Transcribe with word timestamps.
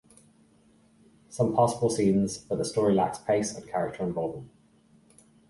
Some 1.29 1.55
passable 1.55 1.91
scenes, 1.91 2.39
but 2.39 2.57
the 2.57 2.65
story 2.65 2.95
lacks 2.95 3.19
pace 3.19 3.53
and 3.53 3.67
character 3.69 4.03
involvement. 4.03 4.49